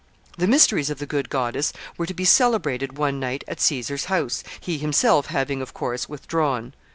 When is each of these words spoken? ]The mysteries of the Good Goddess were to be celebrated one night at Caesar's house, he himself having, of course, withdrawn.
]The 0.39 0.47
mysteries 0.47 0.89
of 0.89 0.97
the 0.97 1.05
Good 1.05 1.29
Goddess 1.29 1.73
were 1.95 2.07
to 2.07 2.13
be 2.15 2.25
celebrated 2.25 2.97
one 2.97 3.19
night 3.19 3.43
at 3.47 3.59
Caesar's 3.61 4.05
house, 4.05 4.43
he 4.59 4.79
himself 4.79 5.27
having, 5.27 5.61
of 5.61 5.75
course, 5.75 6.09
withdrawn. 6.09 6.73